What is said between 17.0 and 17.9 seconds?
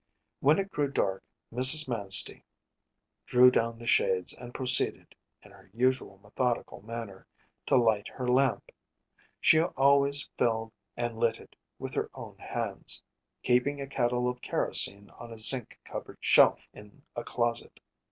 a closet.